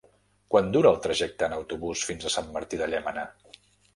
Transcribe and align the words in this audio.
Quant 0.53 0.69
dura 0.77 0.89
el 0.95 1.01
trajecte 1.03 1.49
en 1.49 1.53
autobús 1.57 2.05
fins 2.11 2.25
a 2.25 2.31
Sant 2.37 2.49
Martí 2.57 2.79
de 2.83 2.87
Llémena? 2.95 3.27